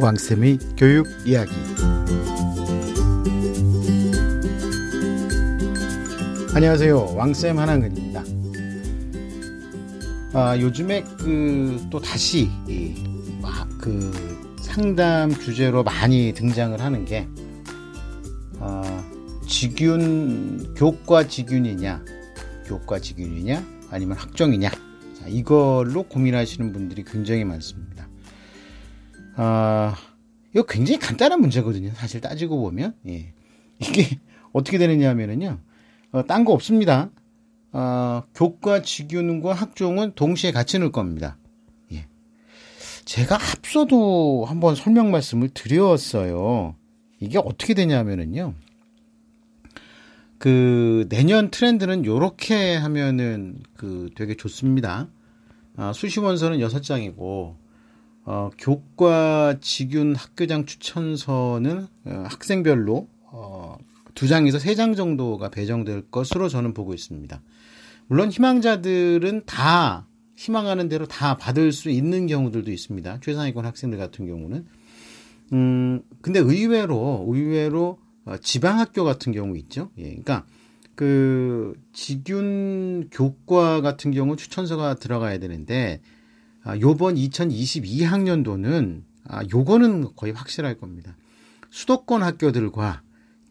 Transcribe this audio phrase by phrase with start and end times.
[0.00, 1.52] 왕쌤의 교육 이야기.
[6.54, 7.14] 안녕하세요.
[7.16, 8.24] 왕쌤 한한근입니다.
[10.32, 12.94] 아, 요즘에 그 또 다시 이,
[13.78, 14.10] 그
[14.60, 17.26] 상담 주제로 많이 등장을 하는 게
[18.58, 18.82] 아,
[19.46, 22.04] 직균 교과 직균이냐
[22.66, 24.70] 교과 직균이냐 아니면 학종이냐.
[24.70, 27.99] 자, 이걸로 고민하시는 분들이 굉장히 많습니다.
[29.42, 29.96] 아,
[30.52, 31.92] 이거 굉장히 간단한 문제거든요.
[31.94, 32.94] 사실 따지고 보면.
[33.08, 33.32] 예.
[33.78, 34.18] 이게
[34.52, 35.58] 어떻게 되느냐 하면은요.
[36.12, 37.10] 어, 딴 거 없습니다.
[37.72, 41.38] 어, 교과 직균과 학종은 동시에 같이 넣을 겁니다.
[41.90, 42.06] 예.
[43.06, 46.76] 제가 앞서도 한번 설명 말씀을 드렸어요.
[47.18, 48.52] 이게 어떻게 되냐면은요.
[50.36, 55.08] 그 내년 트렌드는 요렇게 하면은 그 되게 좋습니다.
[55.76, 57.59] 아, 수시 원서는 6장이고
[58.32, 63.76] 어, 교과 직윤 학교장 추천서는 어, 학생별로 어,
[64.14, 67.42] 2장에서 3장 정도가 배정될 것으로 저는 보고 있습니다.
[68.06, 73.18] 물론 희망자들은 다 희망하는 대로 다 받을 수 있는 경우들도 있습니다.
[73.20, 74.64] 최상위권 학생들 같은 경우는.
[75.52, 79.90] 음, 근데 의외로, 의외로 어, 지방학교 같은 경우 있죠.
[79.98, 80.46] 예, 그러니까
[80.94, 86.19] 그 직윤 교과 같은 경우 추천서가 들어가야 되는데 아,
[86.80, 91.16] 요번 2022학년도는 아, 요거는 거의 확실할 겁니다.
[91.70, 93.02] 수도권 학교들과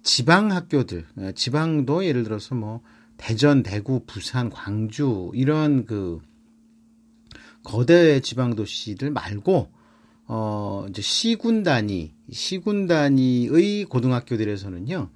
[0.03, 2.81] 지방 학교들, 어, 지방도 예를 들어서 뭐
[3.17, 6.19] 대전, 대구, 부산, 광주 이런 그
[7.63, 9.69] 거대 지방 도시들 말고
[10.27, 15.09] 어 이제 시군 단위, 시군 단위의 고등학교들에서는요.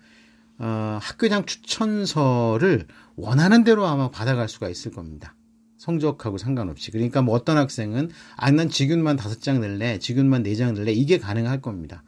[0.60, 5.36] 어, 학교장 추천서를 원하는 대로 아마 받아갈 수가 있을 겁니다.
[5.84, 6.92] 성적하고 상관없이.
[6.92, 11.18] 그러니까 뭐 어떤 학생은 아, 난 지균만 다섯 장 낼래, 지균만 네 장 낼래 이게
[11.18, 12.04] 가능할 겁니다.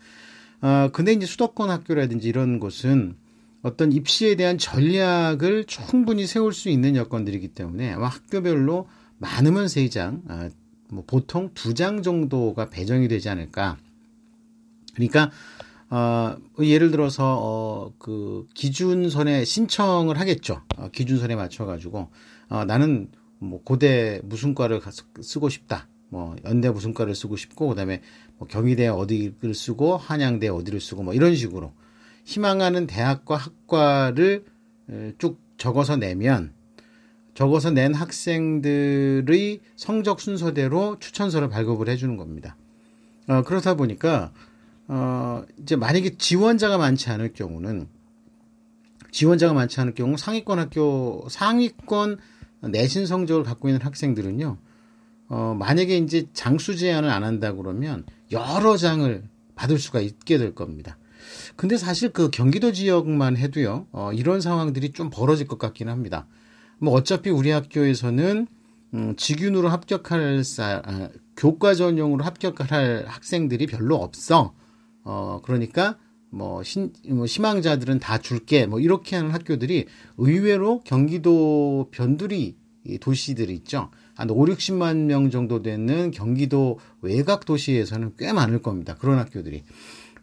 [0.62, 3.16] 어, 근데 이제 수도권 학교라든지 이런 곳은
[3.64, 10.22] 어떤 입시에 대한 전략을 충분히 세울 수 있는 여건들이기 때문에 아마 학교별로 많으면 세 장,
[10.30, 10.50] 아,
[10.90, 13.78] 뭐 보통 두 장 정도가 배정이 되지 않을까.
[14.94, 15.32] 그러니까
[15.90, 20.62] 어, 예를 들어서 어, 그 기준선에 신청을 하겠죠.
[20.78, 22.10] 어, 기준선에 맞춰 가지고
[22.48, 23.10] 어, 나는
[23.40, 24.82] 뭐 고대 무슨 과를
[25.22, 25.88] 쓰고 싶다.
[26.10, 28.02] 뭐 연대 무슨 과를 쓰고 싶고 그다음에
[28.38, 31.74] 뭐 경희대 어디를 쓰고 한양대 어디를 쓰고 뭐 이런 식으로
[32.26, 34.46] 희망하는 대학과 학과를
[35.18, 36.54] 쭉 적어서 내면
[37.34, 42.56] 적어서 낸 학생들의 성적 순서대로 추천서를 발급을 해주는 겁니다.
[43.28, 44.32] 어, 그렇다 보니까
[44.88, 47.88] 어, 이제 만약에 지원자가 많지 않을 경우는
[49.12, 52.20] 지원자가 많지 않을 경우 상위권 학교 상위권
[52.72, 54.58] 내신 성적을 갖고 있는 학생들은요.
[55.28, 59.24] 어, 만약에 이제 장수 제한을 안 한다 그러면 여러 장을
[59.56, 60.98] 받을 수가 있게 될 겁니다.
[61.56, 63.88] 근데 사실 그 경기도 지역만 해도요.
[63.92, 66.28] 어, 이런 상황들이 좀 벌어질 것 같기는 합니다.
[66.78, 68.48] 뭐 어차피 우리 학교에서는
[68.94, 74.54] 음, 직윤으로 합격할 사, 아, 교과 전용으로 합격할 학생들이 별로 없어.
[75.04, 75.98] 어, 그러니까
[76.36, 79.86] 뭐, 신, 뭐 희망자들은 다 줄게 뭐 이렇게 하는 학교들이
[80.18, 82.58] 의외로 경기도 변두리
[83.00, 83.90] 도시들 있죠.
[84.16, 88.96] 한 5, 60만 명 정도 되는 경기도 외곽 도시에서는 꽤 많을 겁니다.
[88.96, 89.64] 그런 학교들이.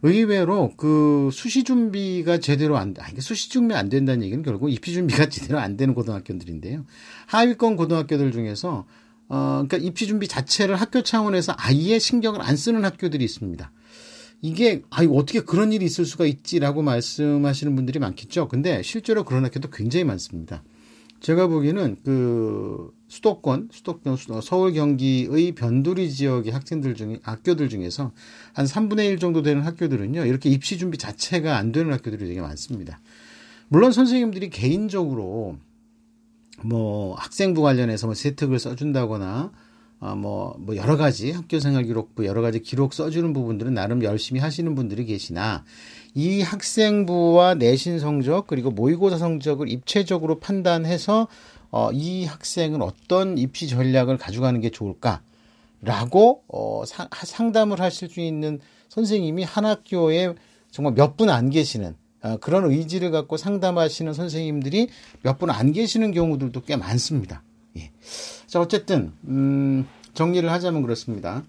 [0.03, 4.93] 의외로 그 수시 준비가 제대로 안, 아, 이게 수시 준비 안 된다는 얘기는 결국 입시
[4.93, 6.85] 준비가 제대로 안 되는 고등학교들인데요.
[7.25, 8.85] 하위권 고등학교들 중에서
[9.29, 13.71] 어, 그러니까 입시 준비 자체를 학교 차원에서 아예 신경을 안 쓰는 학교들이 있습니다.
[14.43, 18.49] 이게 아 이거 어떻게 그런 일이 있을 수가 있지라고 말씀하시는 분들이 많겠죠.
[18.49, 20.63] 근데 실제로 그런 학교도 굉장히 많습니다.
[21.21, 28.11] 제가 보기에는 그 수도권, 수도권, 서울 경기의 변두리 지역의 학생들 중에 학교들 중에서
[28.51, 30.25] 한 3분의 1 정도 되는 학교들은요.
[30.25, 32.99] 이렇게 입시 준비 자체가 안 되는 학교들이 되게 많습니다.
[33.69, 35.57] 물론 선생님들이 개인적으로
[36.61, 39.53] 뭐 학생부 관련해서 뭐 세특을 써준다거나
[40.03, 44.41] 어, 뭐, 뭐, 여러 가지 학교 생활 기록부, 여러 가지 기록 써주는 부분들은 나름 열심히
[44.41, 45.63] 하시는 분들이 계시나,
[46.13, 51.29] 이 학생부와 내신 성적, 그리고 모의고사 성적을 입체적으로 판단해서,
[51.71, 55.21] 어, 이 학생은 어떤 입시 전략을 가져가는 게 좋을까?
[55.81, 58.59] 라고, 어, 사, 상담을 하실 수 있는
[58.89, 60.33] 선생님이 한 학교에
[60.69, 64.89] 정말 몇 분 안 계시는, 어, 그런 의지를 갖고 상담하시는 선생님들이
[65.21, 67.41] 몇 분 안 계시는 경우들도 꽤 많습니다.
[67.77, 67.89] 예.
[68.53, 71.43] 자, 어쨌든, 음, 정리를 하자면 그렇습니다.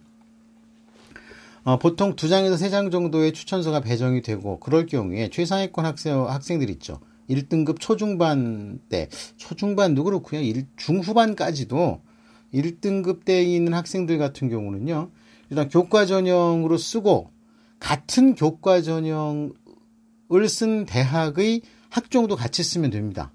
[1.62, 6.70] 어, 보통 두 장에서 세 장 정도의 추천서가 배정이 되고, 그럴 경우에 최상위권 학생, 학생들
[6.70, 7.00] 있죠.
[7.28, 10.40] 1등급 초중반 때, 초중반도 그렇고요.
[10.40, 12.00] 1, 중후반까지도
[12.54, 15.10] 1등급 때에 있는 학생들 같은 경우는요.
[15.50, 17.28] 일단 교과 전형으로 쓰고,
[17.80, 19.52] 같은 교과 전형을
[20.48, 21.60] 쓴 대학의
[21.90, 23.30] 학종도 같이 쓰면 됩니다.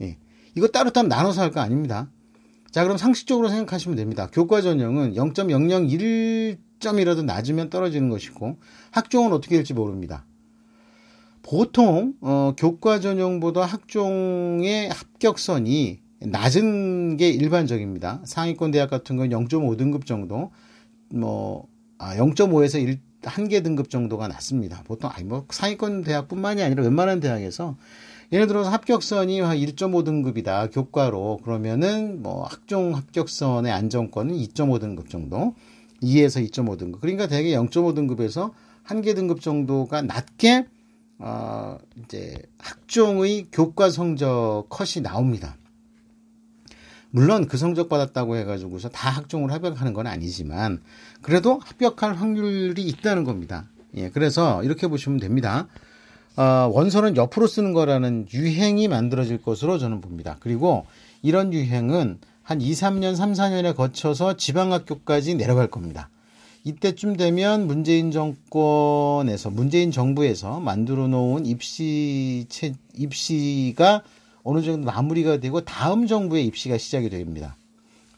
[0.00, 0.16] 예.
[0.56, 2.08] 이거 따로 따로 나눠서 할 거 아닙니다.
[2.72, 4.28] 자, 그럼 상식적으로 생각하시면 됩니다.
[4.32, 8.56] 교과 전형은 0.001점이라도 낮으면 떨어지는 것이고
[8.90, 10.24] 학종은 어떻게 될지 모릅니다.
[11.42, 18.22] 보통 어, 교과 전형보다 학종의 합격선이 낮은 게 일반적입니다.
[18.24, 20.52] 상위권 대학 같은 건 0.5등급 정도,
[21.12, 21.66] 뭐
[21.98, 24.82] 아, 0.5에서 1, 한 개 등급 정도가 낮습니다.
[24.84, 27.76] 보통 아니 뭐 상위권 대학뿐만이 아니라 웬만한 대학에서
[28.32, 35.54] 예를 들어서 합격선이 한 1.5등급이다 교과로 그러면은 뭐 학종 합격선의 안정권은 2.5등급 정도
[36.02, 38.52] 2에서 2.5등급 그러니까 대개 0.5등급에서
[38.82, 40.66] 한 개 등급 정도가 낮게
[41.18, 45.56] 어 이제 학종의 교과 성적 컷이 나옵니다.
[47.10, 50.82] 물론 그 성적 받았다고 해가지고서 다 학종을 합격하는 건 아니지만
[51.20, 53.68] 그래도 합격할 확률이 있다는 겁니다.
[53.94, 55.68] 예, 그래서 이렇게 보시면 됩니다.
[56.36, 60.36] 어, 원서는 옆으로 쓰는 거라는 유행이 만들어질 것으로 저는 봅니다.
[60.40, 60.86] 그리고
[61.22, 66.08] 이런 유행은 한 2, 3년, 3, 4년에 거쳐서 지방학교까지 내려갈 겁니다.
[66.64, 72.46] 이때쯤 되면 문재인 정권에서, 문재인 정부에서 만들어 놓은 입시,
[72.94, 74.02] 입시가
[74.44, 77.56] 어느 정도 마무리가 되고 다음 정부의 입시가 시작이 됩니다.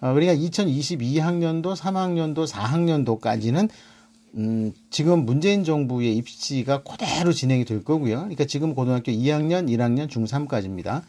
[0.00, 3.69] 어, 그러니까 2022학년도, 3학년도, 4학년도까지는
[4.36, 8.16] 음, 지금 문재인 정부의 입시가 그대로 진행이 될 거고요.
[8.16, 11.02] 그러니까 지금 고등학교 2학년, 1학년, 중3까지입니다.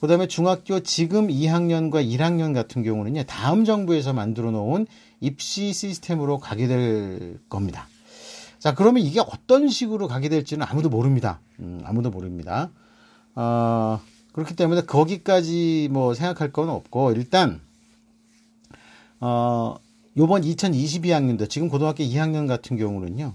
[0.00, 4.86] 그 다음에 중학교 지금 2학년과 1학년 같은 경우는요, 다음 정부에서 만들어 놓은
[5.20, 7.88] 입시 시스템으로 가게 될 겁니다.
[8.58, 11.40] 자, 그러면 이게 어떤 식으로 가게 될지는 아무도 모릅니다.
[11.60, 12.70] 음, 아무도 모릅니다.
[13.34, 14.00] 어,
[14.32, 17.60] 그렇기 때문에 거기까지 뭐 생각할 건 없고, 일단,
[19.20, 19.76] 어,
[20.16, 23.34] 요번 2022학년도 지금 고등학교 2학년 같은 경우는요.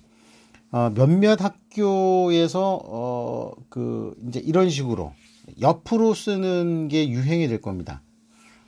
[0.72, 5.13] 어, 몇몇 학교에서 어, 그 이제 이런 식으로
[5.60, 8.01] 옆으로 쓰는 게 유행이 될 겁니다.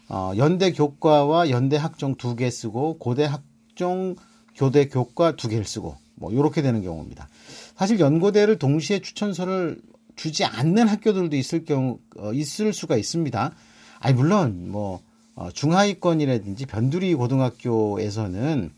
[0.09, 4.15] 어, 연대 교과와 연대 학종 두 개 쓰고 고대 학종
[4.55, 7.29] 교대 교과 두 개를 쓰고 뭐 이렇게 되는 경우입니다.
[7.75, 9.81] 사실 연고대를 동시에 추천서를
[10.15, 13.55] 주지 않는 학교들도 있을 경우 어, 있을 수가 있습니다.
[13.99, 15.01] 아니 물론 뭐
[15.35, 18.71] 어, 중하위권이라든지 변두리 고등학교에서는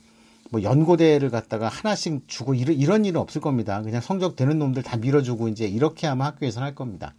[0.52, 3.82] 뭐 연고대를 갖다가 하나씩 주고 이런, 이런 일은 없을 겁니다.
[3.82, 7.14] 그냥 성적 되는 놈들 다 밀어주고 이제 이렇게 하면 학교에서는 할 겁니다.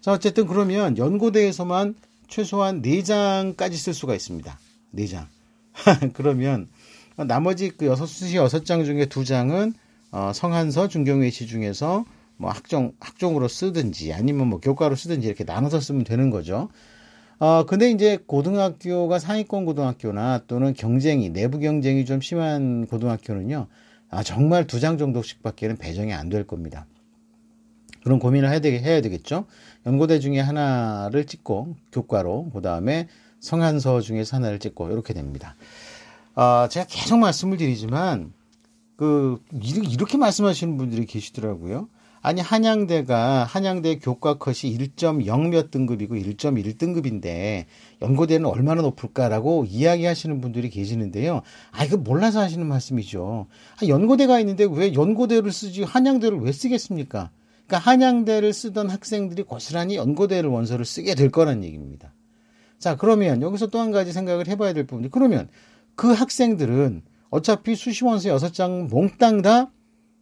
[0.00, 1.94] 자, 어쨌든 그러면 연고대에서만
[2.28, 4.58] 최소한 4장까지 쓸 수가 있습니다.
[4.96, 5.26] 4장.
[6.14, 6.68] 그러면
[7.16, 9.74] 나머지 그 6시 6장 중에 2장은
[10.10, 12.04] 어, 성한서 중경외시 중에서
[12.36, 16.68] 뭐 학종, 학종으로 쓰든지 아니면 뭐 교과로 쓰든지 이렇게 나눠서 쓰면 되는 거죠.
[17.38, 23.66] 어, 근데 이제 고등학교가 상위권 고등학교나 또는 경쟁이, 내부 경쟁이 좀 심한 고등학교는요,
[24.10, 26.86] 아, 정말 두 장 정도씩 밖에는 배정이 안 될 겁니다.
[28.04, 29.46] 그런 고민을 해야, 되게, 해야 되겠죠.
[29.86, 33.08] 연고대 중에 하나를 찍고, 교과로, 그 다음에
[33.40, 35.56] 성한서 중에서 하나를 찍고, 이렇게 됩니다.
[36.34, 38.32] 아, 제가 계속 말씀을 드리지만,
[38.96, 41.88] 그, 이렇게 말씀하시는 분들이 계시더라고요.
[42.26, 47.66] 아니 한양대가 한양대 교과 컷이 1.0몇 등급이고 1.1등급인데
[48.00, 51.42] 연고대는 얼마나 높을까라고 이야기하시는 분들이 계시는데요.
[51.70, 53.46] 아 이거 몰라서 하시는 말씀이죠.
[53.76, 57.28] 아, 연고대가 있는데 왜 연고대를 쓰지 한양대를 왜 쓰겠습니까?
[57.66, 62.14] 그러니까 한양대를 쓰던 학생들이 고스란히 연고대를 원서를 쓰게 될 거란 얘기입니다.
[62.78, 65.46] 자 그러면 여기서 또 한 가지 생각을 해봐야 될 부분이 그러면
[65.94, 69.70] 그 학생들은 어차피 수시원서 6장 몽땅 다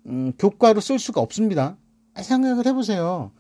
[0.07, 1.76] 음, 교과로 쓸 수가 없습니다.
[2.21, 3.31] 생각을 해보세요.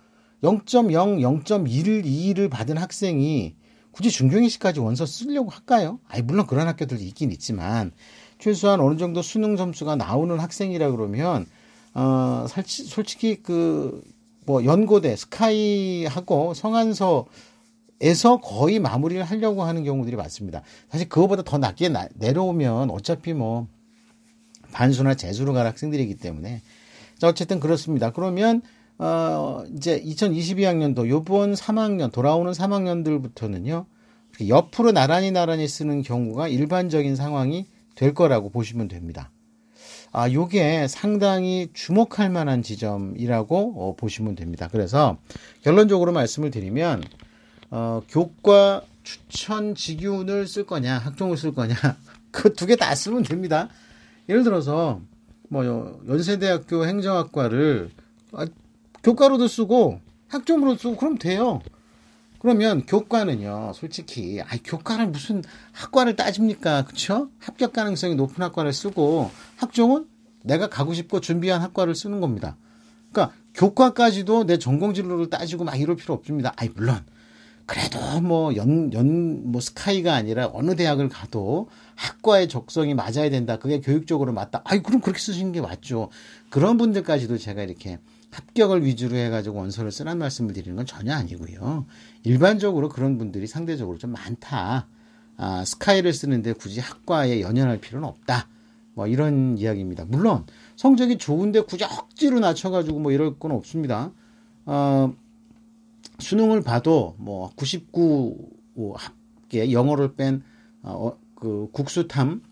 [0.42, 3.54] 0.0, 0.12를 받은 학생이
[3.92, 6.00] 굳이 중경이시까지 원서 쓰려고 할까요?
[6.08, 7.92] 아니, 물론 그런 학교들도 있긴 있지만,
[8.38, 11.46] 최소한 어느 정도 수능 점수가 나오는 학생이라 그러면,
[11.94, 14.02] 어, 솔직히 그,
[14.46, 17.26] 뭐, 연고대, 스카이하고 성안서
[18.00, 20.62] 에서 거의 마무리를 하려고 하는 경우들이 많습니다.
[20.90, 23.68] 사실 그거보다 더 낮게 나, 내려오면 어차피 뭐,
[24.72, 26.62] 반수나 재수로 갈 학생들이기 때문에
[27.22, 28.10] 자, 어쨌든 그렇습니다.
[28.10, 28.62] 그러면
[28.98, 33.84] 어 이제 2022학년도 요번 3학년 돌아오는 3학년들부터는요.
[34.48, 39.30] 옆으로 나란히 나란히 쓰는 경우가 일반적인 상황이 될 거라고 보시면 됩니다.
[40.10, 44.68] 아, 요게 상당히 주목할 만한 지점이라고 어, 보시면 됩니다.
[44.72, 45.16] 그래서
[45.62, 47.04] 결론적으로 말씀을 드리면
[47.70, 51.76] 어, 교과 추천 직윤을 쓸 거냐, 학종을 쓸 거냐,
[52.32, 53.68] 그 두 개 다 쓰면 됩니다.
[54.28, 55.00] 예를 들어서
[55.52, 57.90] 뭐 연세대학교 행정학과를
[58.32, 58.46] 아,
[59.04, 61.60] 교과로도 쓰고 학종으로 쓰고 그럼 돼요.
[62.38, 66.86] 그러면 교과는요, 솔직히, 아, 교과를 무슨 학과를 따집니까?
[66.86, 67.28] 그쵸?
[67.38, 70.06] 합격 가능성이 높은 학과를 쓰고, 학종은
[70.42, 72.56] 내가 가고 싶고 준비한 학과를 쓰는 겁니다.
[73.12, 76.54] 그러니까 교과까지도 내 전공 진로를 따지고 막 이럴 필요 없습니다.
[76.56, 77.04] 아이 물론
[77.66, 83.58] 그래도 뭐 연 연 뭐 스카이가 아니라 어느 대학을 가도 학과의 적성이 맞아야 된다.
[83.58, 84.62] 그게 교육적으로 맞다.
[84.64, 86.08] 아이 그럼 그렇게 쓰시는 게 맞죠.
[86.50, 87.98] 그런 분들까지도 제가 이렇게
[88.30, 91.86] 합격을 위주로 해가지고 원서를 쓰란 말씀을 드리는 건 전혀 아니고요.
[92.24, 94.86] 일반적으로 그런 분들이 상대적으로 좀 많다.
[95.36, 98.48] 아, 스카이를 쓰는데 굳이 학과에 연연할 필요는 없다.
[98.94, 100.04] 뭐 이런 이야기입니다.
[100.06, 100.44] 물론
[100.76, 104.12] 성적이 좋은데 굳이 억지로 낮춰가지고 뭐 이럴 건 없습니다.
[104.66, 105.12] 어,
[106.18, 108.50] 수능을 봐도 뭐 99
[108.96, 110.42] 합계 영어를 뺀
[110.82, 112.42] 어, 그 국수탐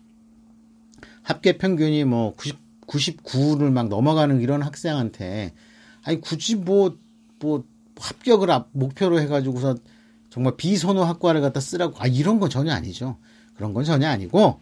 [1.23, 5.53] 합계 평균이 뭐 90, 99를 막 넘어가는 이런 학생한테
[6.03, 6.97] 아니 굳이 뭐뭐
[7.39, 7.63] 뭐
[7.97, 9.75] 합격을 목표로 해가지고서
[10.29, 13.17] 정말 비선호 학과를 갖다 쓰라고 아 이런 건 전혀 아니죠.
[13.55, 14.59] 그런 건 전혀 아니고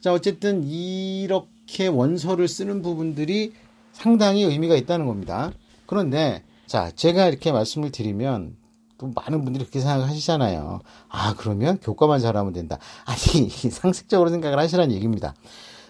[0.00, 3.52] 자 어쨌든 이렇게 원서를 쓰는 부분들이
[3.92, 5.52] 상당히 의미가 있다는 겁니다.
[5.86, 8.56] 그런데 자 제가 이렇게 말씀을 드리면
[8.96, 10.78] 또 많은 분들이 그렇게 생각하시잖아요.
[11.08, 12.78] 아 그러면 교과만 잘하면 된다.
[13.04, 15.34] 아니 상식적으로 생각을 하시라는 얘기입니다.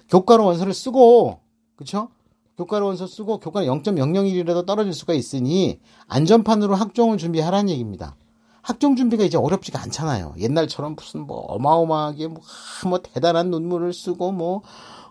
[0.09, 1.41] 교과로 원서를 쓰고
[1.77, 2.09] 그렇죠?
[2.57, 8.17] 교과로 원서 쓰고 교과 0.001이라도 떨어질 수가 있으니 안전판으로 학종을 준비하라는 얘기입니다.
[8.63, 10.35] 학종 준비가 이제 어렵지가 않잖아요.
[10.39, 12.41] 옛날처럼 무슨 뭐 어마어마하게 뭐,
[12.89, 14.63] 뭐 대단한 논문을 쓰고 뭐,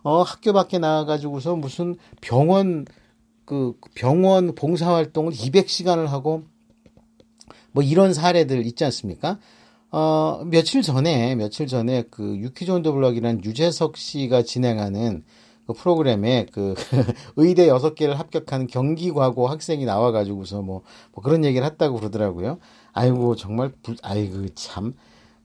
[0.02, 2.86] 어, 학교 밖에 나와가지고서 무슨 병원,
[3.50, 6.44] 그 병원 봉사활동을 200시간을 하고
[7.72, 9.40] 뭐 이런 사례들 있지 않습니까?
[9.92, 15.24] 어, 며칠 전에, 며칠 전에 그 유 퀴즈 온 더 블럭이라는 유재석 씨가 진행하는
[15.66, 16.76] 그 프로그램에 그
[17.38, 22.60] 의대 여섯 개를 합격한 경기과고 학생이 나와가지고서 뭐, 뭐 그런 얘기를 했다고 그러더라고요.
[22.94, 24.94] 아이고 정말 부, 아이고 참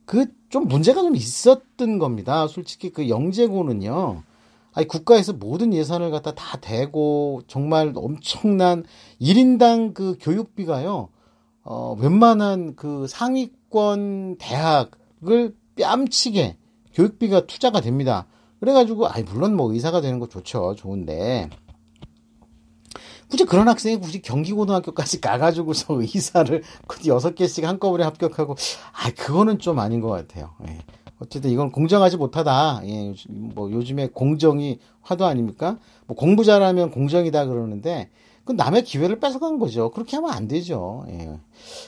[0.06, 2.46] 그 좀 문제가 좀 있었던 겁니다.
[2.46, 4.22] 솔직히 그 영재고는요.
[4.74, 8.84] 아니 국가에서 모든 예산을 갖다 다 대고 정말 엄청난
[9.20, 11.08] 1인당 그 교육비가요.
[11.62, 16.58] 어 웬만한 그 상위권 대학을 뺨치게
[16.92, 18.26] 교육비가 투자가 됩니다.
[18.60, 20.74] 그래가지고 아이 물론 뭐 의사가 되는 거 좋죠.
[20.76, 21.48] 좋은데
[23.28, 28.54] 굳이 그런 학생이 굳이 경기고등학교까지 가가지고서 의사를 그 여섯 개씩 한꺼번에 합격하고,
[28.92, 30.54] 아, 그거는 좀 아닌 것 같아요.
[30.68, 30.78] 예.
[31.24, 32.82] 어쨌든 이건 공정하지 못하다.
[32.84, 35.78] 예, 뭐 요즘에 공정이 화두 아닙니까?
[36.06, 38.10] 뭐 공부 잘하면 공정이다 그러는데,
[38.44, 39.90] 그 남의 기회를 뺏어간 거죠.
[39.90, 41.04] 그렇게 하면 안 되죠.
[41.08, 41.38] 예.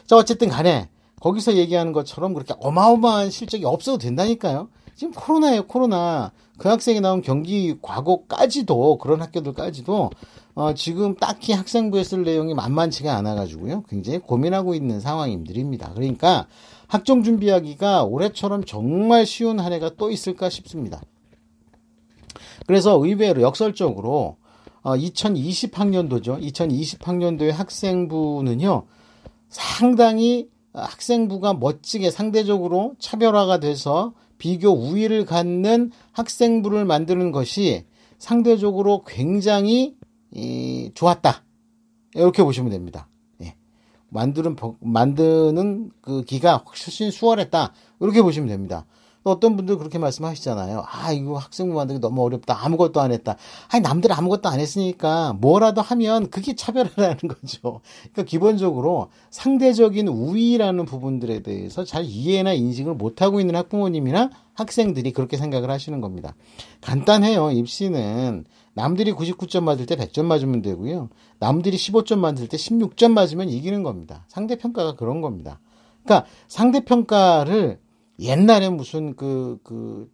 [0.06, 0.88] 자, 어쨌든 간에,
[1.20, 4.68] 거기서 얘기하는 것처럼 그렇게 어마어마한 실적이 없어도 된다니까요.
[4.94, 6.32] 지금 코로나예요, 코로나.
[6.58, 10.10] 그 학생이 나온 경기 과거까지도, 그런 학교들까지도
[10.56, 13.82] 어, 지금 딱히 학생부에 쓸 내용이 만만치가 않아가지고요.
[13.90, 15.92] 굉장히 고민하고 있는 상황임들입니다.
[15.92, 16.46] 그러니까
[16.86, 21.02] 학종 준비하기가 올해처럼 정말 쉬운 한 해가 또 있을까 싶습니다.
[22.66, 24.38] 그래서 의외로 역설적으로
[24.82, 26.40] 어, 2020학년도죠.
[26.40, 28.86] 2020학년도의 학생부는요.
[29.50, 37.84] 상당히 학생부가 멋지게 상대적으로 차별화가 돼서 비교 우위를 갖는 학생부를 만드는 것이
[38.16, 39.95] 상대적으로 굉장히
[40.36, 41.42] 이, 좋았다.
[42.14, 43.08] 이렇게 보시면 됩니다.
[43.42, 43.56] 예.
[44.10, 47.72] 만드는, 만드는 그 기가 훨씬 수월했다.
[48.00, 48.84] 이렇게 보시면 됩니다.
[49.30, 50.84] 어떤 분들 그렇게 말씀하시잖아요.
[50.86, 52.64] 아, 이거 학생부 만들기 너무 어렵다.
[52.64, 53.36] 아무것도 안 했다.
[53.68, 57.80] 아니, 남들 아무것도 안 했으니까 뭐라도 하면 그게 차별화라는 거죠.
[58.12, 65.70] 그러니까 기본적으로 상대적인 우위라는 부분들에 대해서 잘 이해나 인식을 못하고 있는 학부모님이나 학생들이 그렇게 생각을
[65.70, 66.36] 하시는 겁니다.
[66.80, 67.50] 간단해요.
[67.50, 68.44] 입시는
[68.76, 71.08] 남들이 99점 맞을 때 100점 맞으면 되고요.
[71.38, 74.26] 남들이 15점 맞을 때 16점 맞으면 이기는 겁니다.
[74.28, 75.60] 상대평가가 그런 겁니다.
[76.04, 77.80] 그러니까 상대평가를
[78.20, 80.12] 옛날에 무슨 그, 그,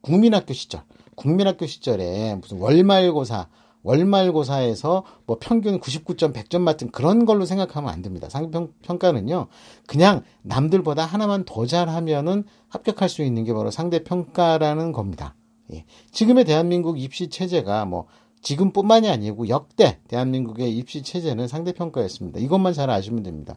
[0.00, 0.82] 국민학교 시절,
[1.14, 3.46] 국민학교 시절에 무슨 월말고사,
[3.84, 8.28] 월말고사에서 뭐 평균 99점, 100점 맞은 그런 걸로 생각하면 안 됩니다.
[8.28, 9.46] 상대평가는요,
[9.86, 15.36] 그냥 남들보다 하나만 더 잘하면은 합격할 수 있는 게 바로 상대평가라는 겁니다.
[15.72, 15.84] 예.
[16.10, 18.06] 지금의 대한민국 입시 체제가 뭐
[18.42, 22.40] 지금뿐만이 아니고 역대 대한민국의 입시 체제는 상대평가였습니다.
[22.40, 23.54] 이것만 잘 아시면 됩니다.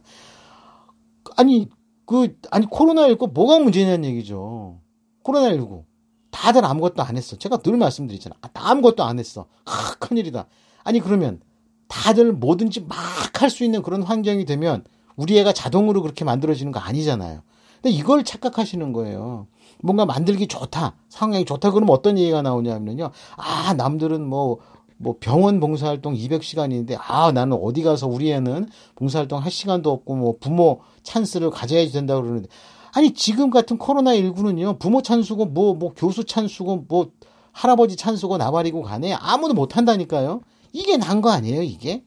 [1.36, 1.68] 아니
[2.06, 4.78] 그 아니 코로나19 뭐가 문제냐는 얘기죠.
[5.24, 5.84] 코로나19
[6.30, 7.36] 다들 아무것도 안 했어.
[7.36, 8.36] 제가 늘 말씀드리잖아.
[8.42, 9.46] 아, 아무것도 안 했어.
[9.64, 10.46] 아, 큰일이다.
[10.84, 11.40] 아니 그러면
[11.88, 12.96] 다들 뭐든지 막
[13.42, 17.42] 할 수 있는 그런 환경이 되면 우리 애가 자동으로 그렇게 만들어지는 거 아니잖아요.
[17.86, 19.46] 근데 이걸 착각하시는 거예요.
[19.80, 20.96] 뭔가 만들기 좋다.
[21.08, 21.70] 상황이 좋다.
[21.70, 23.12] 그러면 어떤 얘기가 나오냐면요.
[23.36, 24.58] 아, 남들은 뭐,
[24.96, 30.34] 뭐 병원 봉사활동 200시간인데, 아, 나는 어디 가서 우리 애는 봉사활동 할 시간도 없고, 뭐
[30.40, 32.48] 부모 찬스를 가져야 된다 그러는데,
[32.92, 37.12] 아니, 지금 같은 코로나 19는요, 부모 찬스고, 뭐, 뭐 교수 찬스고, 뭐,
[37.52, 40.40] 할아버지 찬수고 나발이고 간에 아무도 못 한다니까요.
[40.72, 42.02] 이게 난 거 아니에요, 이게?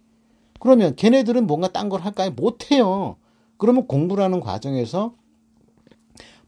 [0.60, 2.32] 그러면 걔네들은 뭔가 딴 걸 할까요?
[2.36, 3.16] 못 해요.
[3.58, 5.14] 그러면 공부라는 과정에서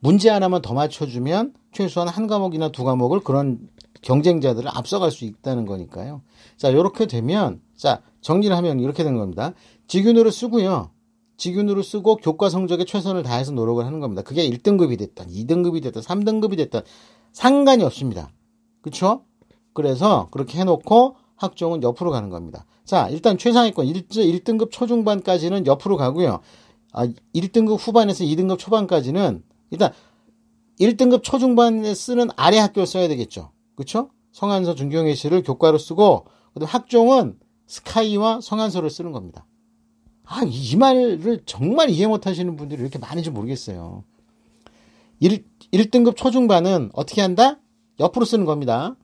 [0.01, 3.69] 문제 하나만 더 맞춰주면 최소한 한 과목이나 두 과목을 그런
[4.01, 6.21] 경쟁자들을 앞서갈 수 있다는 거니까요.
[6.57, 9.53] 자, 이렇게 되면, 자, 정리를 하면 이렇게 된 겁니다.
[9.87, 10.89] 직윤으로 쓰고요.
[11.37, 14.23] 직윤으로 쓰고 교과 성적에 최선을 다해서 노력을 하는 겁니다.
[14.23, 16.81] 그게 1등급이 됐던, 2등급이 됐던, 3등급이 됐던
[17.31, 18.31] 상관이 없습니다.
[18.81, 19.23] 그쵸?
[19.73, 22.65] 그래서 그렇게 해놓고 학종은 옆으로 가는 겁니다.
[22.85, 26.39] 자, 일단 최상위권 1, 1등급 초중반까지는 옆으로 가고요.
[26.91, 29.91] 아, 1등급 후반에서 2등급 초반까지는 일단
[30.79, 33.51] 1등급 초중반에 쓰는 아래 학교를 써야 되겠죠.
[33.75, 34.09] 그쵸?
[34.31, 39.45] 성한서 중경예시를 교과로 쓰고 그다음 학종은 스카이와 성한서를 쓰는 겁니다.
[40.25, 44.03] 아, 이 말을 정말 이해 못 하시는 분들이 이렇게 많은지 모르겠어요.
[45.19, 47.59] 1, 1등급 초중반은 어떻게 한다?
[47.99, 48.95] 옆으로 쓰는 겁니다.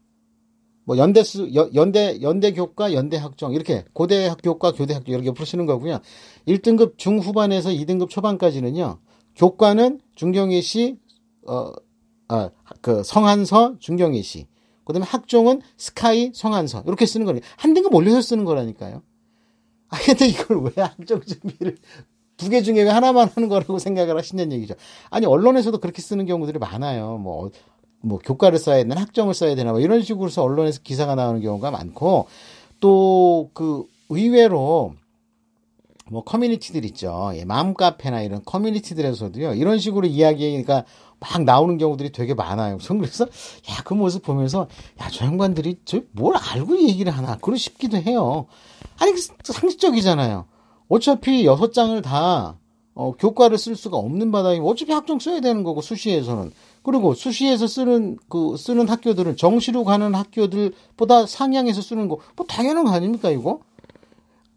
[0.83, 5.45] 뭐 연대 수 연대 연대 교과 연대 학종 이렇게 고대 교과 교대 학종 이렇게 옆으로
[5.45, 5.99] 쓰는 거고요.
[6.47, 8.97] 1등급 중후반에서 2등급 초반까지는요.
[9.37, 10.97] 교과는 중경희 씨,
[11.47, 11.71] 어,
[12.27, 12.49] 아,
[12.81, 14.47] 그 성한서 중경희 씨.
[14.83, 19.01] 그 다음에 학종은 스카이 성한서 이렇게 쓰는 거니까 한 등급 올려서 쓰는 거라니까요.
[19.89, 21.77] 아 근데 이걸 왜 학종 준비를
[22.37, 24.75] 두 개 중에 왜 하나만 하는 거라고 생각을 하신다는 얘기죠.
[25.09, 27.17] 아니 언론에서도 그렇게 쓰는 경우들이 많아요.
[27.17, 27.51] 뭐
[28.01, 32.27] 뭐 교과를 써야 되나 학점을 써야 되나 뭐 이런 식으로서 언론에서 기사가 나오는 경우가 많고
[32.79, 34.93] 또 그 의외로
[36.09, 37.31] 뭐 커뮤니티들 있죠.
[37.35, 39.53] 예, 마음 카페나 이런 커뮤니티들에서도요.
[39.55, 40.85] 이런 식으로 이야기가
[41.19, 42.77] 막 나오는 경우들이 되게 많아요.
[42.87, 43.25] 그래서
[43.69, 44.67] 야 그 모습 보면서
[45.01, 48.45] 야 저 양반들이 저 뭘 알고 얘기를 하나 그러 싶기도 해요.
[48.99, 50.45] 아니 그 상식적이잖아요.
[50.89, 52.57] 어차피 여섯 장을 다
[52.95, 56.51] 어, 교과를 쓸 수가 없는 바닥에 어차피 학종 써야 되는 거고 수시에서는
[56.83, 62.91] 그리고 수시에서 쓰는 그 쓰는 학교들은 정시로 가는 학교들보다 상향해서 쓰는 거 뭐 당연한 거
[62.91, 63.59] 아닙니까 이거?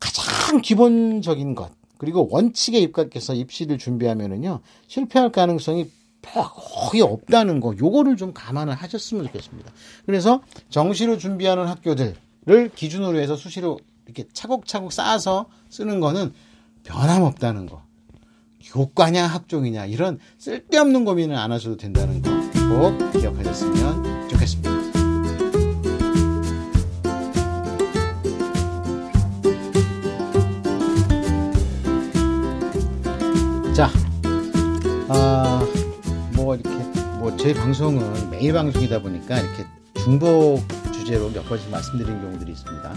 [0.00, 5.90] 가장 기본적인 것 그리고 원칙에 입각해서 입시를 준비하면은요 실패할 가능성이
[6.22, 9.72] 거의 없다는 거 요거를 좀 감안을 하셨으면 좋겠습니다.
[10.04, 16.34] 그래서 정시로 준비하는 학교들을 기준으로 해서 수시로 이렇게 차곡차곡 쌓아서 쓰는 거는
[16.84, 17.82] 변함없다는 거.
[18.62, 22.30] 교과냐 학종이냐 이런 쓸데없는 고민을 안 하셔도 된다는 거
[22.70, 24.69] 꼭 기억하셨으면 좋겠습니다.
[33.74, 33.88] 자,
[35.09, 35.64] 아,
[36.35, 36.70] 뭐 이렇게
[37.18, 39.64] 뭐제 방송은 매일 방송이다 보니까 이렇게
[40.02, 42.94] 중복 주제로 몇 번씩 말씀드린 경우들이 있습니다.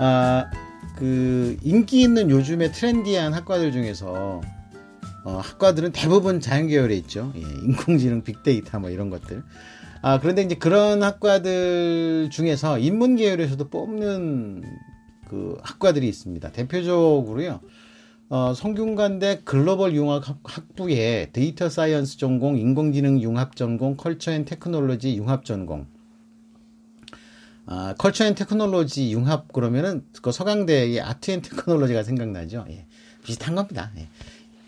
[0.00, 0.50] 아,
[0.96, 4.40] 그 인기 있는 요즘의 트렌디한 학과들 중에서
[5.24, 7.32] 어, 학과들은 대부분 자연 계열에 있죠.
[7.36, 9.44] 예, 인공지능, 빅데이터 뭐 이런 것들.
[10.02, 14.64] 아, 그런데 이제 그런 학과들 중에서 인문 계열에서도 뽑는
[15.28, 16.50] 그 학과들이 있습니다.
[16.50, 17.60] 대표적으로요.
[18.30, 25.46] 어, 성균관대 글로벌 융합 학부에 data science 전공, 인공지능 융합 전공, culture and technology 융합
[25.46, 25.86] 전공.
[27.64, 32.66] 아, culture and technology 융합 그러면은 그 서강대의 art and technology가 생각나죠.
[32.68, 32.84] 예.
[33.24, 33.90] 비슷한 겁니다.
[33.96, 34.08] 예.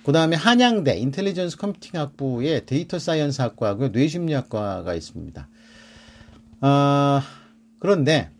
[0.04, 5.48] 그 다음에 한양대 intelligence computing 학부에 data science 학과하고 뇌심리학과가 있습니다.
[6.62, 7.22] 아,
[7.78, 8.30] 그런데,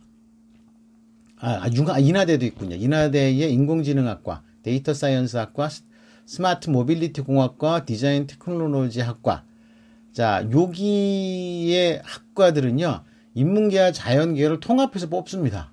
[1.39, 2.77] 아, 융, 아, 인하대도 있군요.
[2.77, 5.69] 인하대의 인공지능학과, data science 학과,
[6.27, 9.45] smart mobility 공학과, design technology 학과.
[10.13, 15.73] 자, 여기의 학과들은요, 인문계와 자연계를 통합해서 뽑습니다.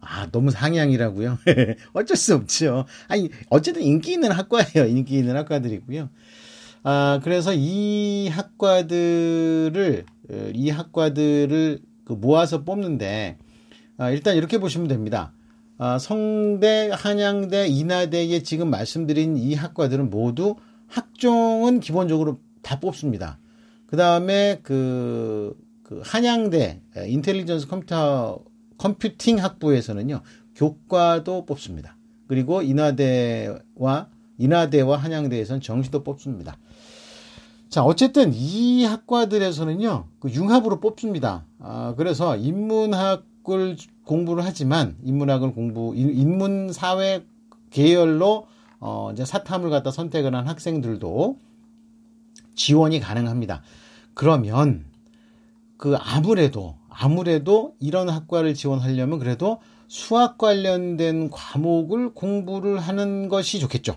[0.00, 1.38] 아, 너무 상향이라고요?
[1.94, 2.84] 어쩔 수 없죠.
[3.08, 4.86] 아니, 어쨌든 인기 있는 학과예요.
[4.88, 6.10] 인기 있는 학과들이고요.
[6.82, 10.04] 아, 그래서 이 학과들을,
[10.54, 13.38] 이 학과들을 그 모아서 뽑는데,
[13.96, 15.32] 아, 일단 이렇게 보시면 됩니다.
[15.76, 20.54] 아, 성대, 한양대, 인하대에 지금 말씀드린 이 학과들은 모두
[20.86, 23.38] 학종은 기본적으로 다 뽑습니다.
[23.86, 28.44] 그 다음에 그, 그 한양대, 인텔리전스 컴퓨터
[28.78, 30.22] 컴퓨팅 학부에서는요,
[30.54, 31.96] 교과도 뽑습니다.
[32.28, 34.08] 그리고 인하대와,
[34.38, 36.56] 인하대와 한양대에서는 정시도 뽑습니다.
[37.68, 41.44] 자, 어쨌든 이 학과들에서는요, 그 융합으로 뽑습니다.
[41.58, 47.24] 아, 그래서 인문학을 공부를 하지만, 인문학을 공부, 인문 사회
[47.70, 48.46] 계열로,
[48.80, 51.38] 어, 이제 사탐을 갖다 선택을 한 학생들도
[52.54, 53.62] 지원이 가능합니다.
[54.14, 54.84] 그러면,
[55.76, 63.96] 그 아무래도 아무래도 이런 학과를 지원하려면 그래도 수학 관련된 과목을 공부를 하는 것이 좋겠죠.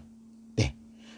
[0.55, 0.75] 네.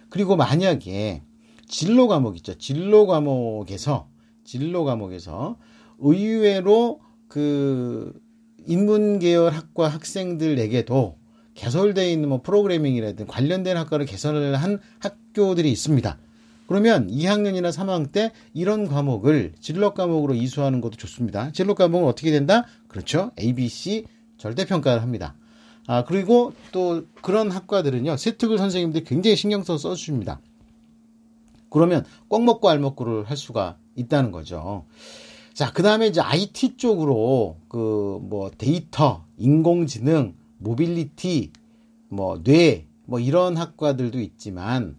[0.09, 1.23] 그리고 만약에
[1.67, 2.57] 진로 과목 있죠.
[2.57, 4.09] 진로 과목에서
[4.43, 5.57] 진로 과목에서
[5.99, 8.13] 의외로 그
[8.67, 11.17] 인문계열 학과 학생들에게도
[11.55, 16.17] 개설되어 있는 뭐 프로그래밍이라든 관련된 학과를 개설을 한 학교들이 있습니다.
[16.67, 21.51] 그러면 2학년이나 3학년 때 이런 과목을 진로 과목으로 이수하는 것도 좋습니다.
[21.51, 22.65] 진로 과목은 어떻게 된다?
[22.87, 23.31] 그렇죠.
[23.39, 24.05] ABC
[24.37, 25.35] 절대평가를 합니다.
[25.87, 30.39] 아, 그리고 또 그런 학과들은요, 세특을 선생님들이 굉장히 신경 써서 써줍니다.
[31.71, 34.85] 그러면 꿩 먹고 알 먹고를 할 수가 있다는 거죠.
[35.53, 41.51] 자, 그 다음에 이제 IT 쪽으로 그 뭐 데이터, 인공지능, 모빌리티,
[42.09, 44.97] 뭐 뇌, 뭐 이런 학과들도 있지만,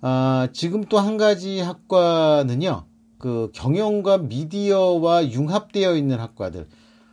[0.00, 2.84] 아, 지금 또 한 가지 학과는요,
[3.18, 6.66] 그 경영과 미디어와 융합되어 있는 학과들.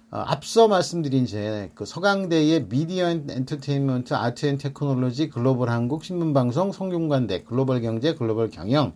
[0.10, 6.72] 어, 앞서 말씀드린 제 그 서강대의 media and entertainment art and technology 글로벌 한국 신문방송
[6.72, 8.94] 성균관대 글로벌 경제 글로벌 경영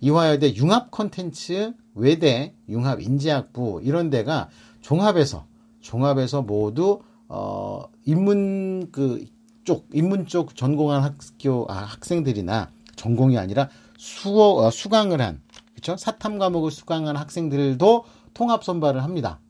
[0.00, 4.48] 이화여대 융합 콘텐츠 외대 융합 인재학부 이런 데가
[4.80, 5.46] 종합해서
[5.80, 14.66] 종합해서 모두 어 인문 그 쪽 인문 쪽 전공한 학교 아, 학생들이나 전공이 아니라 수어
[14.66, 15.40] 어, 수강을 한
[15.72, 18.04] 그렇죠 사탐 과목을 수강한 학생들도
[18.34, 19.40] 통합 선발을 합니다.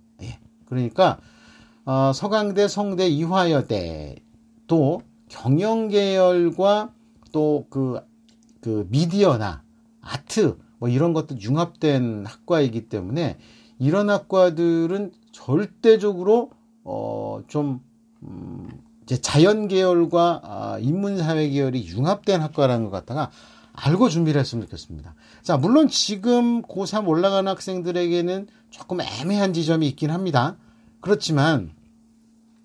[0.67, 1.19] 그러니까
[1.85, 4.17] 어, 서강대, 성대, 이화여대
[4.67, 6.93] 또 경영 계열과
[7.33, 9.63] 또그그 미디어나
[10.01, 13.39] 아트 뭐 이런 것도 융합된 학과이기 때문에
[13.79, 16.51] 이런 학과들은 절대적으로
[16.85, 17.81] 어좀
[18.23, 18.69] 음,
[19.03, 23.31] 이제 자연 계열과 아, 인문 사회 계열이 융합된 학과라는 것 갖다가
[23.73, 25.15] 알고 준비를 했으면 좋겠습니다.
[25.41, 30.59] 자, 물론 지금 고3 올라가는 학생들에게는 조금 애매한 지점이 있긴 합니다.
[31.01, 31.73] 그렇지만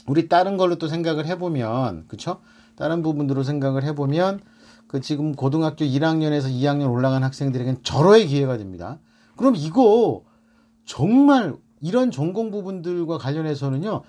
[0.08, 2.42] 우리 다른 걸로 또 생각을 해보면 그쵸?
[2.76, 4.42] 다른 부분으로 생각을 해보면
[4.90, 9.00] 그 지금 고등학교 1학년에서 2학년 올라간 학생들에게는 절호의 기회가 됩니다.
[9.36, 10.24] 그럼 이거
[10.84, 14.02] 정말 이런 전공 부분들과 관련해서는요,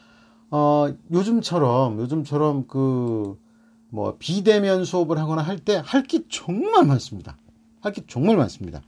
[0.50, 3.38] 어, 요즘처럼, 요즘처럼 그,
[3.90, 7.36] 뭐, 비대면 수업을 하거나 할 때 할 게 정말 많습니다.
[7.82, 8.80] 할 게 정말 많습니다.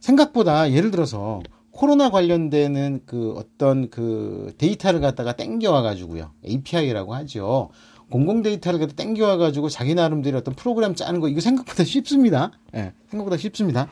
[0.00, 6.32] 생각보다 예를 들어서 코로나 관련되는 그 어떤 그 데이터를 갖다가 땡겨와 가지고요.
[6.44, 7.70] API라고 하죠.
[8.10, 12.52] 공공 데이터를 갖다 땡겨와 가지고 자기 나름대로 어떤 프로그램 짜는 거 이거 생각보다 쉽습니다.
[12.74, 12.78] 예.
[12.78, 13.88] 네, 생각보다 쉽습니다.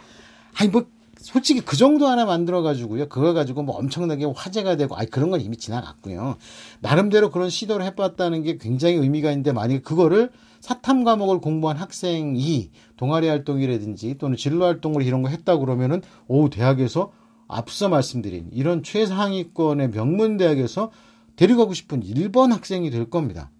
[0.59, 0.87] 아니 뭐
[1.19, 3.09] 솔직히 그 정도 하나 만들어 가지고요.
[3.09, 6.37] 그거 가지고 뭐 엄청나게 화제가 되고 아니 그런 건 이미 지나갔고요.
[6.81, 12.71] 나름대로 그런 시도를 해 봤다는 게 굉장히 의미가 있는데 만약에 그거를 사탐 과목을 공부한 학생이
[12.97, 17.13] 동아리 활동이라든지 또는 진로 활동을 이런 거 했다 그러면은 오 대학에서
[17.49, 20.91] 앞서 말씀드린 이런 최상위권의 명문 대학에서
[21.37, 23.51] 데려가고 싶은 1번 학생이 될 겁니다.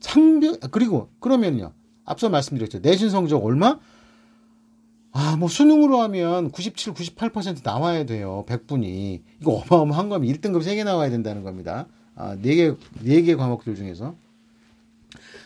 [0.00, 1.72] 상대, 그리고, 그러면요.
[2.04, 2.80] 앞서 말씀드렸죠.
[2.80, 3.78] 내신 성적 얼마?
[5.12, 8.44] 아, 뭐 수능으로 하면 97, 98% 나와야 돼요.
[8.48, 9.22] 100분이.
[9.40, 11.86] 이거 어마어마한 거면 1등급 3개 나와야 된다는 겁니다.
[12.14, 14.14] 아, 4개, 4개 과목들 중에서.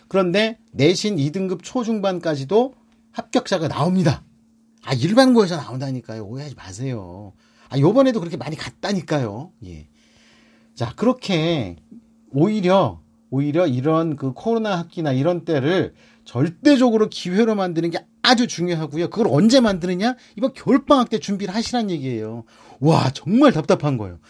[0.09, 2.75] 그런데 내신 2등급 초중반까지도
[3.13, 4.23] 합격자가 나옵니다.
[4.85, 6.25] 아, 일반고에서 나온다니까요.
[6.25, 7.33] 오해하지 마세요.
[7.69, 9.51] 아, 요번에도 그렇게 많이 갔다니까요.
[9.65, 9.89] 예.
[10.75, 11.77] 자, 그렇게
[12.31, 13.01] 오히려,
[13.35, 15.94] 오히려 이런 그 코로나 학기나 이런 때를
[16.25, 19.11] 절대적으로 기회로 만드는 게 아주 중요하고요.
[19.11, 20.14] 그걸 언제 만드느냐?
[20.37, 22.44] 이번 겨울방학 때 준비를 하시란 얘기예요.
[22.79, 24.20] 와, 정말 답답한 거예요.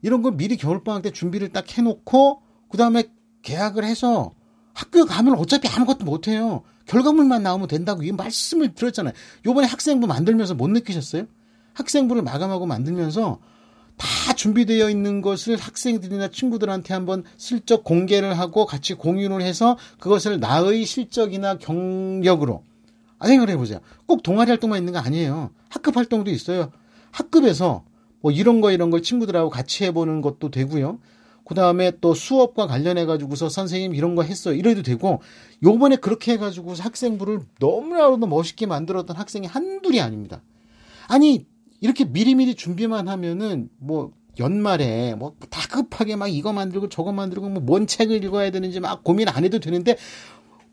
[0.00, 2.40] 이런 거 미리 겨울방학 때 준비를 딱 해놓고,
[2.70, 3.04] 그 다음에
[3.42, 4.32] 계약을 해서
[4.72, 6.62] 학교 가면 어차피 아무것도 못해요.
[6.86, 9.12] 결과물만 나오면 된다고 이 말씀을 드렸잖아요.
[9.44, 11.26] 요번에 학생부 만들면서 못 느끼셨어요?
[11.74, 13.38] 학생부를 마감하고 만들면서
[13.96, 20.84] 다 준비되어 있는 것을 학생들이나 친구들한테 한번 슬쩍 공개를 하고 같이 공유를 해서 그것을 나의
[20.84, 22.62] 실적이나 경력으로
[23.18, 23.80] 아, 생각을 해보세요.
[24.06, 25.50] 꼭 동아리 활동만 있는 거 아니에요.
[25.68, 26.70] 학급 활동도 있어요.
[27.10, 27.84] 학급에서
[28.20, 30.98] 뭐 이런 거 이런 걸 친구들하고 같이 해보는 것도 되고요.
[31.44, 34.54] 그 다음에 또 수업과 관련해가지고서 선생님 이런 거 했어요.
[34.54, 35.22] 이래도 되고,
[35.62, 40.42] 요번에 그렇게 해가지고 학생부를 너무나도 멋있게 만들었던 학생이 한둘이 아닙니다.
[41.06, 41.46] 아니,
[41.80, 47.62] 이렇게 미리미리 준비만 하면은 뭐 연말에 뭐 다 급하게 막 이거 만들고 저거 만들고 뭐
[47.64, 49.96] 뭔 책을 읽어야 되는지 막 고민 안 해도 되는데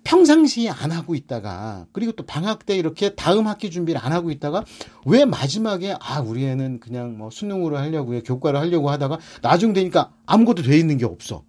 [0.04, 4.66] 평상시에 안 하고 있다가 그리고 또 방학 때 이렇게 다음 학기 준비를 안 하고 있다가
[5.06, 10.12] 왜 마지막에 아 우리 애는 그냥 뭐 수능으로 하려고 해 교과를 하려고 하다가 나중 되니까
[10.26, 11.44] 아무것도 돼 있는 게 없어.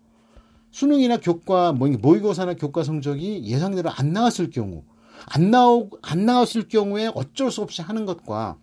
[0.71, 4.85] 수능이나 교과 뭐 모의고사나 교과 성적이 예상대로 안 나왔을 경우
[5.27, 8.57] 안 나오 안 나왔을 경우에 어쩔 수 없이 하는 것과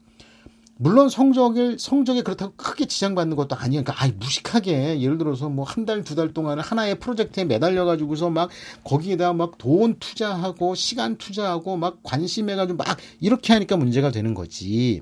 [0.81, 3.83] 물론 성적을 성적에 그렇다고 크게 지장받는 것도 아니에요.
[3.83, 8.49] 그러니까 아이 무식하게 예를 들어서 뭐 한 달두달 동안 하나의 프로젝트에 매달려 가지고서 막
[8.83, 15.01] 거기에다 막 돈 투자하고 시간 투자하고 막 관심해 가지고 막 이렇게 하니까 문제가 되는 거지.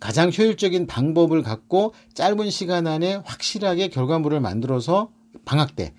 [0.00, 5.10] 가장 효율적인 방법을 갖고 짧은 시간 안에 확실하게 결과물을 만들어서
[5.44, 5.94] 방학 때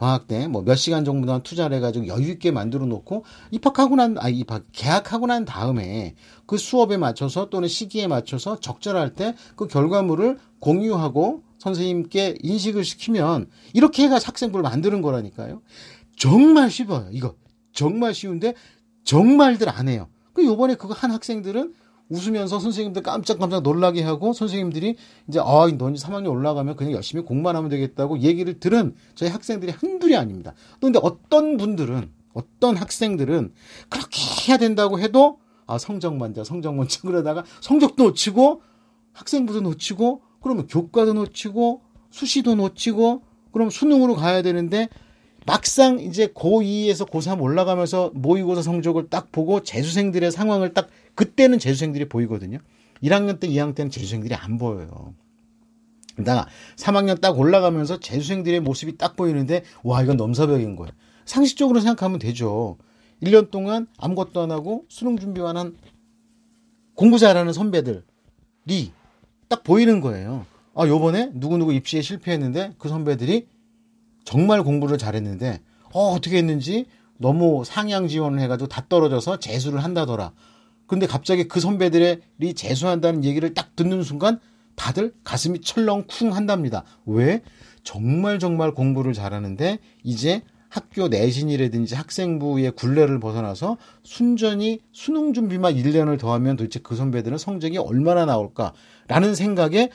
[0.00, 4.28] 방학 때 뭐 몇 시간 정도만 투자를 해가지고 여유 있게 만들어 놓고 입학하고 난, 아,
[4.28, 6.14] 입학, 계약하고 난 다음에
[6.46, 14.04] 그 수업에 맞춰서 또는 시기에 맞춰서 적절할 때 그 결과물을 공유하고 선생님께 인식을 시키면 이렇게
[14.04, 15.60] 해가 학생부를 만드는 거라니까요.
[16.16, 17.08] 정말 쉬워요.
[17.12, 17.34] 이거.
[17.72, 18.54] 정말 쉬운데
[19.04, 20.08] 정말들 안 해요.
[20.32, 21.74] 그 요번에 그거 한 학생들은
[22.10, 24.96] 웃으면서 선생님들 깜짝깜짝 놀라게 하고 선생님들이
[25.28, 29.72] 이제 아, 너 이제 3학년 올라가면 그냥 열심히 공부만 하면 되겠다고 얘기를 들은 저희 학생들이
[29.72, 30.52] 한둘이 아닙니다.
[30.80, 33.52] 또 근데 어떤 분들은 어떤 학생들은
[33.88, 38.62] 그렇게 해야 된다고 해도 아, 성적만 자, 성적만 자 그러다가 성적도 놓치고
[39.12, 44.88] 학생부도 놓치고 그러면 교과도 놓치고 수시도 놓치고 그럼 수능으로 가야 되는데
[45.46, 50.88] 막상 이제 고2에서 고3 올라가면서 모의고사 성적을 딱 보고 재수생들의 상황을 딱
[51.20, 52.60] 그때는 재수생들이 보이거든요.
[53.02, 55.14] 1학년 때, 2학년 때는 재수생들이 안 보여요.
[56.14, 60.90] 그러다가 3학년 딱 올라가면서 재수생들의 모습이 딱 보이는데 와 이건 넘사벽인 거예요.
[61.26, 62.78] 상식적으로 생각하면 되죠.
[63.22, 65.76] 1년 동안 아무것도 안 하고 수능 준비만 한
[66.94, 68.92] 공부 잘하는 선배들이
[69.48, 70.46] 딱 보이는 거예요.
[70.74, 73.46] 아, 요번에 누구누구 입시에 실패했는데 그 선배들이
[74.24, 75.60] 정말 공부를 잘했는데
[75.92, 76.86] 어, 어떻게 했는지
[77.18, 80.32] 너무 상향 지원을 해가지고 다 떨어져서 재수를 한다더라.
[80.90, 84.40] 근데 갑자기 그 선배들이 재수한다는 얘기를 딱 듣는 순간
[84.74, 86.82] 다들 가슴이 철렁쿵 한답니다.
[87.06, 87.42] 왜?
[87.84, 96.56] 정말 정말 공부를 잘하는데 이제 학교 내신이라든지 학생부의 굴레를 벗어나서 순전히 수능 준비만 1년을 더하면
[96.56, 99.90] 도대체 그 선배들은 성적이 얼마나 나올까라는 생각에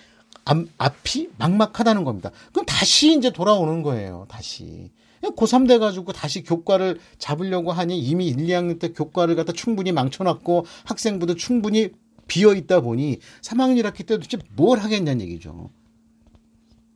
[0.45, 2.31] 앞, 앞이 막막하다는 겁니다.
[2.53, 4.27] 그럼 다시 이제 돌아오는 거예요.
[4.29, 4.91] 다시.
[5.31, 11.35] 고3 돼가지고 다시 교과를 잡으려고 하니 이미 1, 2학년 때 교과를 갖다 충분히 망쳐놨고 학생부도
[11.35, 11.89] 충분히
[12.27, 15.69] 비어 있다 보니 3학년 1학기 때 도대체 뭘 하겠냐는 얘기죠.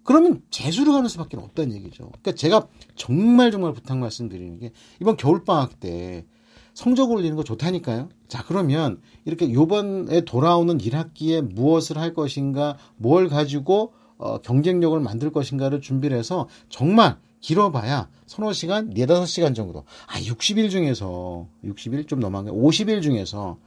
[0.03, 2.05] 그러면 재수를 가는 수밖에 없다는 얘기죠.
[2.05, 6.25] 그러니까 제가 정말 정말 부탁 말씀드리는 게 이번 겨울방학 때
[6.73, 8.09] 성적 올리는 거 좋다니까요.
[8.27, 15.81] 자, 그러면 이렇게 요번에 돌아오는 1학기에 무엇을 할 것인가, 뭘 가지고 어, 경쟁력을 만들 것인가를
[15.81, 19.85] 준비를 해서 정말 길어봐야 서너 시간, 네다섯 시간 정도.
[20.07, 23.57] 아, 60일 중에서, 60일 좀 넘어간 게 50일 중에서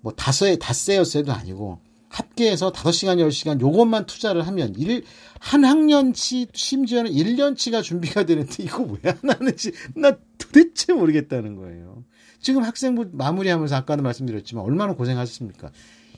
[0.00, 5.04] 뭐 다섯, 닷새였어도 아니고 합계해서 5시간, 10시간 요것만 투자를 하면 일,
[5.40, 12.04] 한 학년치, 심지어는 1년치가 준비가 되는데 이거 왜 안 하는지 나 도대체 모르겠다는 거예요.
[12.40, 15.70] 지금 학생부 마무리하면서 아까도 말씀드렸지만 얼마나 고생하셨습니까?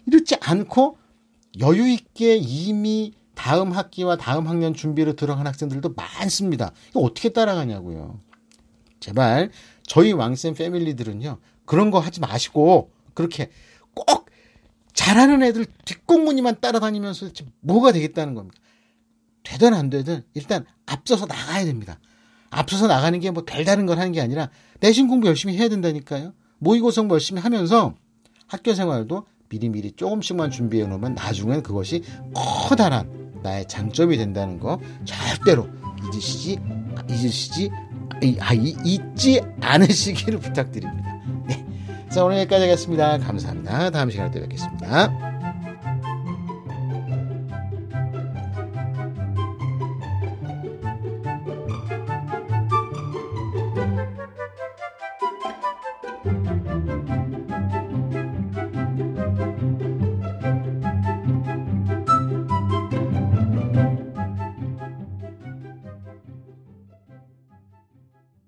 [0.06, 0.98] 이렇지 않고
[1.60, 6.72] 여유 있게 이미 다음 학기와 다음 학년 준비로 들어간 학생들도 많습니다.
[6.90, 8.18] 이거 어떻게 따라가냐고요.
[8.98, 9.50] 제발
[9.86, 11.38] 저희 왕쌤 패밀리들은요.
[11.64, 13.50] 그런 거 하지 마시고 그렇게
[13.94, 14.28] 꼭
[14.92, 17.28] 잘하는 애들 뒷공무니만 따라다니면서
[17.60, 18.58] 뭐가 되겠다는 겁니다.
[19.44, 22.00] 되든 안 되든 일단 앞서서 나가야 됩니다.
[22.50, 26.32] 앞서서 나가는 게 뭐 별다른 걸 하는 게 아니라 내신 공부 열심히 해야 된다니까요.
[26.58, 27.94] 모의고사 열심히 하면서
[28.48, 32.02] 학교 생활도 미리미리 조금씩만 준비해 놓으면 나중엔 그것이
[32.34, 35.68] 커다란 나의 장점이 된다는 거 절대로
[36.04, 36.58] 잊으시지
[37.08, 37.70] 잊으시지
[38.40, 41.20] 아, 잊지 않으시기를 부탁드립니다.
[41.46, 41.64] 네.
[42.10, 43.18] 자 오늘 여기까지 하겠습니다.
[43.18, 43.90] 감사합니다.
[43.90, 45.37] 다음 시간에 또 뵙겠습니다.